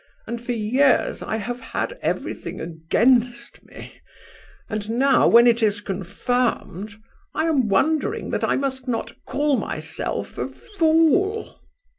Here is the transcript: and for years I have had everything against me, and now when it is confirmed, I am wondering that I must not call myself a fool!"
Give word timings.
and 0.25 0.41
for 0.43 0.53
years 0.53 1.21
I 1.21 1.35
have 1.35 1.59
had 1.59 1.95
everything 2.01 2.59
against 2.59 3.63
me, 3.65 4.01
and 4.67 4.89
now 4.89 5.27
when 5.27 5.45
it 5.45 5.61
is 5.61 5.79
confirmed, 5.79 6.95
I 7.35 7.45
am 7.45 7.67
wondering 7.69 8.31
that 8.31 8.43
I 8.43 8.55
must 8.55 8.87
not 8.87 9.13
call 9.27 9.57
myself 9.57 10.39
a 10.39 10.47
fool!" 10.47 11.59